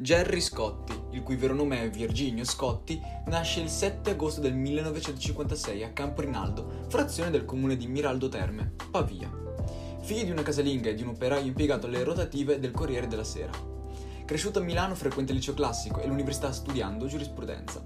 Gerry 0.00 0.40
Scotti, 0.40 0.96
il 1.10 1.24
cui 1.24 1.34
vero 1.34 1.54
nome 1.54 1.82
è 1.82 1.90
Virginio 1.90 2.44
Scotti, 2.44 3.00
nasce 3.26 3.58
il 3.58 3.68
7 3.68 4.10
agosto 4.10 4.40
del 4.40 4.54
1956 4.54 5.82
a 5.82 5.90
Camporinaldo, 5.90 6.84
frazione 6.86 7.32
del 7.32 7.44
comune 7.44 7.76
di 7.76 7.88
Miraldo 7.88 8.28
Terme, 8.28 8.74
Pavia. 8.92 9.28
Figlio 10.02 10.22
di 10.22 10.30
una 10.30 10.42
casalinga 10.42 10.90
e 10.90 10.94
di 10.94 11.02
un 11.02 11.08
operaio 11.08 11.46
impiegato 11.46 11.86
alle 11.86 12.04
rotative 12.04 12.60
del 12.60 12.70
Corriere 12.70 13.08
della 13.08 13.24
Sera. 13.24 13.50
Cresciuto 14.24 14.60
a 14.60 14.62
Milano 14.62 14.94
frequenta 14.94 15.32
il 15.32 15.38
liceo 15.38 15.54
classico 15.54 16.00
e 16.00 16.06
l'università 16.06 16.52
studiando 16.52 17.08
giurisprudenza. 17.08 17.82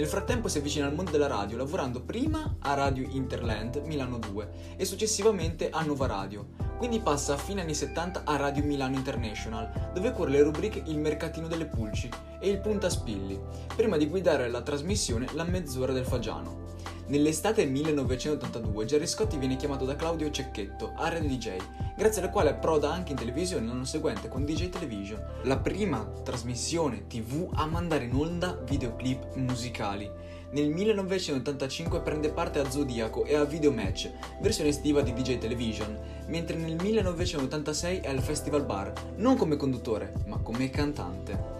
Nel 0.00 0.08
frattempo 0.08 0.48
si 0.48 0.56
avvicina 0.56 0.86
al 0.86 0.94
mondo 0.94 1.10
della 1.10 1.26
radio 1.26 1.58
lavorando 1.58 2.00
prima 2.00 2.56
a 2.60 2.72
Radio 2.72 3.06
Interland 3.06 3.82
Milano 3.84 4.16
2 4.16 4.76
e 4.78 4.86
successivamente 4.86 5.68
a 5.68 5.82
Nova 5.82 6.06
Radio, 6.06 6.46
quindi 6.78 7.00
passa 7.00 7.34
a 7.34 7.36
fine 7.36 7.60
anni 7.60 7.74
70 7.74 8.22
a 8.24 8.36
Radio 8.36 8.64
Milano 8.64 8.96
International, 8.96 9.90
dove 9.92 10.12
corre 10.12 10.30
le 10.30 10.42
rubriche 10.42 10.82
Il 10.86 10.96
Mercatino 10.96 11.48
delle 11.48 11.66
Pulci 11.66 12.08
e 12.40 12.48
Il 12.48 12.60
Puntaspilli, 12.60 13.38
prima 13.76 13.98
di 13.98 14.06
guidare 14.06 14.48
la 14.48 14.62
trasmissione 14.62 15.28
La 15.34 15.44
Mezz'ora 15.44 15.92
del 15.92 16.06
Fagiano. 16.06 16.78
Nell'estate 17.10 17.64
del 17.64 17.72
1982 17.72 18.84
Gerry 18.84 19.06
Scotti 19.08 19.36
viene 19.36 19.56
chiamato 19.56 19.84
da 19.84 19.96
Claudio 19.96 20.30
Cecchetto 20.30 20.92
a 20.94 21.10
DJ, 21.10 21.56
grazie 21.96 22.22
al 22.22 22.30
quale 22.30 22.50
approda 22.50 22.92
anche 22.92 23.10
in 23.10 23.18
televisione 23.18 23.66
l'anno 23.66 23.84
seguente 23.84 24.28
con 24.28 24.44
DJ 24.44 24.68
Television, 24.68 25.20
la 25.42 25.58
prima 25.58 26.08
trasmissione 26.22 27.08
TV 27.08 27.50
a 27.54 27.66
mandare 27.66 28.04
in 28.04 28.14
onda 28.14 28.56
videoclip 28.62 29.34
musicali. 29.34 30.08
Nel 30.52 30.68
1985 30.68 32.00
prende 32.00 32.30
parte 32.30 32.60
a 32.60 32.70
Zodiaco 32.70 33.24
e 33.24 33.34
a 33.34 33.42
Video 33.42 33.72
Match, 33.72 34.08
versione 34.40 34.68
estiva 34.68 35.00
di 35.00 35.12
DJ 35.12 35.38
Television, 35.38 35.98
mentre 36.28 36.56
nel 36.58 36.76
1986 36.80 38.02
è 38.02 38.08
al 38.08 38.20
Festival 38.20 38.64
Bar, 38.64 38.92
non 39.16 39.36
come 39.36 39.56
conduttore, 39.56 40.12
ma 40.26 40.38
come 40.38 40.70
cantante. 40.70 41.59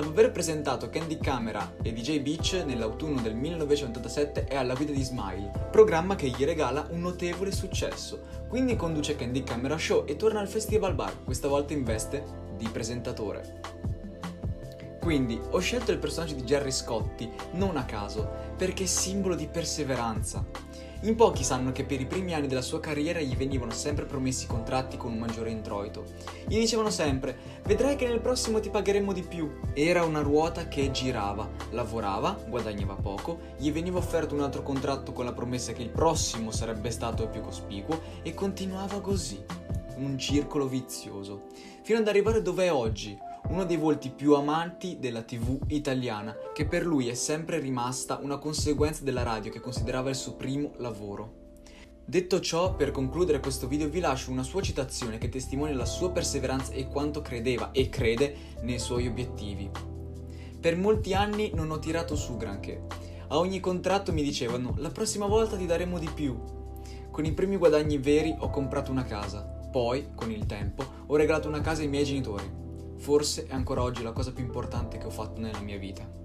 Dopo 0.00 0.12
aver 0.12 0.30
presentato 0.30 0.88
Candy 0.88 1.18
Camera 1.18 1.74
e 1.82 1.92
DJ 1.92 2.22
Beach 2.22 2.62
nell'autunno 2.64 3.20
del 3.20 3.34
1987 3.34 4.46
è 4.46 4.56
alla 4.56 4.72
guida 4.72 4.92
di 4.92 5.02
Smile, 5.02 5.68
programma 5.70 6.14
che 6.14 6.28
gli 6.28 6.42
regala 6.42 6.86
un 6.88 7.02
notevole 7.02 7.52
successo. 7.52 8.46
Quindi 8.48 8.76
conduce 8.76 9.14
Candy 9.14 9.44
Camera 9.44 9.76
Show 9.76 10.06
e 10.06 10.16
torna 10.16 10.40
al 10.40 10.48
Festival 10.48 10.94
Bar, 10.94 11.22
questa 11.22 11.48
volta 11.48 11.74
in 11.74 11.84
veste 11.84 12.24
di 12.56 12.66
presentatore. 12.68 13.60
Quindi 15.02 15.38
ho 15.50 15.58
scelto 15.58 15.92
il 15.92 15.98
personaggio 15.98 16.34
di 16.34 16.44
Jerry 16.44 16.70
Scotti 16.70 17.30
non 17.52 17.76
a 17.76 17.84
caso, 17.84 18.26
perché 18.56 18.84
è 18.84 18.86
simbolo 18.86 19.34
di 19.34 19.48
perseveranza. 19.48 20.42
In 21.04 21.16
pochi 21.16 21.44
sanno 21.44 21.72
che 21.72 21.84
per 21.84 21.98
i 21.98 22.04
primi 22.04 22.34
anni 22.34 22.46
della 22.46 22.60
sua 22.60 22.78
carriera 22.78 23.20
gli 23.20 23.34
venivano 23.34 23.72
sempre 23.72 24.04
promessi 24.04 24.46
contratti 24.46 24.98
con 24.98 25.12
un 25.12 25.18
maggiore 25.18 25.50
introito. 25.50 26.04
Gli 26.46 26.58
dicevano 26.58 26.90
sempre: 26.90 27.34
Vedrai 27.64 27.96
che 27.96 28.06
nel 28.06 28.20
prossimo 28.20 28.60
ti 28.60 28.68
pagheremo 28.68 29.14
di 29.14 29.22
più. 29.22 29.50
Era 29.72 30.04
una 30.04 30.20
ruota 30.20 30.68
che 30.68 30.90
girava, 30.90 31.48
lavorava, 31.70 32.38
guadagnava 32.46 32.96
poco, 32.96 33.38
gli 33.56 33.72
veniva 33.72 33.96
offerto 33.96 34.34
un 34.34 34.42
altro 34.42 34.62
contratto 34.62 35.12
con 35.12 35.24
la 35.24 35.32
promessa 35.32 35.72
che 35.72 35.80
il 35.80 35.88
prossimo 35.88 36.50
sarebbe 36.50 36.90
stato 36.90 37.28
più 37.28 37.40
cospicuo 37.40 37.98
e 38.20 38.34
continuava 38.34 39.00
così. 39.00 39.42
Un 39.96 40.18
circolo 40.18 40.68
vizioso. 40.68 41.44
Fino 41.82 41.98
ad 41.98 42.08
arrivare 42.08 42.42
dove 42.42 42.66
è 42.66 42.72
oggi, 42.72 43.18
uno 43.50 43.64
dei 43.64 43.76
volti 43.76 44.10
più 44.10 44.34
amanti 44.34 44.98
della 45.00 45.22
TV 45.22 45.58
italiana, 45.68 46.36
che 46.54 46.66
per 46.66 46.86
lui 46.86 47.08
è 47.08 47.14
sempre 47.14 47.58
rimasta 47.58 48.20
una 48.22 48.38
conseguenza 48.38 49.02
della 49.02 49.24
radio 49.24 49.50
che 49.50 49.58
considerava 49.58 50.08
il 50.08 50.14
suo 50.14 50.34
primo 50.34 50.72
lavoro. 50.76 51.38
Detto 52.04 52.38
ciò, 52.38 52.76
per 52.76 52.92
concludere 52.92 53.40
questo 53.40 53.66
video 53.66 53.88
vi 53.88 53.98
lascio 53.98 54.30
una 54.30 54.44
sua 54.44 54.62
citazione 54.62 55.18
che 55.18 55.28
testimonia 55.28 55.74
la 55.74 55.84
sua 55.84 56.12
perseveranza 56.12 56.72
e 56.72 56.86
quanto 56.86 57.22
credeva 57.22 57.72
e 57.72 57.88
crede 57.88 58.36
nei 58.62 58.78
suoi 58.78 59.08
obiettivi. 59.08 59.68
Per 60.60 60.76
molti 60.76 61.12
anni 61.12 61.50
non 61.52 61.72
ho 61.72 61.80
tirato 61.80 62.14
su 62.14 62.36
granché. 62.36 62.86
A 63.28 63.38
ogni 63.38 63.58
contratto 63.58 64.12
mi 64.12 64.22
dicevano 64.22 64.74
la 64.76 64.90
prossima 64.90 65.26
volta 65.26 65.56
ti 65.56 65.66
daremo 65.66 65.98
di 65.98 66.08
più. 66.14 66.38
Con 67.10 67.24
i 67.24 67.32
primi 67.32 67.56
guadagni 67.56 67.98
veri 67.98 68.32
ho 68.38 68.48
comprato 68.48 68.92
una 68.92 69.04
casa, 69.04 69.42
poi, 69.42 70.10
con 70.14 70.30
il 70.30 70.46
tempo, 70.46 70.84
ho 71.06 71.16
regalato 71.16 71.48
una 71.48 71.60
casa 71.60 71.82
ai 71.82 71.88
miei 71.88 72.04
genitori. 72.04 72.69
Forse 73.00 73.46
è 73.46 73.54
ancora 73.54 73.82
oggi 73.82 74.02
la 74.02 74.12
cosa 74.12 74.30
più 74.30 74.44
importante 74.44 74.98
che 74.98 75.06
ho 75.06 75.10
fatto 75.10 75.40
nella 75.40 75.60
mia 75.60 75.78
vita. 75.78 76.19